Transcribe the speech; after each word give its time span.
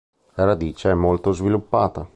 La 0.33 0.45
radice 0.45 0.89
è 0.89 0.95
molto 0.95 1.31
sviluppata. 1.31 2.09